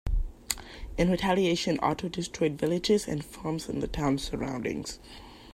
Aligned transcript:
In 0.97 1.11
retaliation, 1.11 1.77
Otto 1.83 2.09
destroyed 2.09 2.57
villages 2.57 3.07
and 3.07 3.23
farms 3.23 3.69
in 3.69 3.81
the 3.81 3.87
town's 3.87 4.23
surroundings. 4.23 4.97